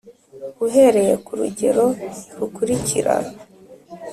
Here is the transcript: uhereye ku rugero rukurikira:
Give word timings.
uhereye 0.65 1.13
ku 1.25 1.31
rugero 1.39 1.85
rukurikira: 2.39 3.15